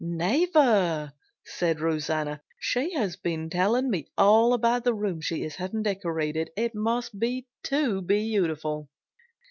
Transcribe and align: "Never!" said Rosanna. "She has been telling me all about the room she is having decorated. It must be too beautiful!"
"Never!" 0.03 1.13
said 1.45 1.79
Rosanna. 1.79 2.41
"She 2.59 2.91
has 2.95 3.15
been 3.17 3.51
telling 3.51 3.91
me 3.91 4.07
all 4.17 4.53
about 4.55 4.83
the 4.83 4.95
room 4.95 5.21
she 5.21 5.43
is 5.43 5.57
having 5.57 5.83
decorated. 5.83 6.49
It 6.57 6.73
must 6.73 7.19
be 7.19 7.45
too 7.61 8.01
beautiful!" 8.01 8.89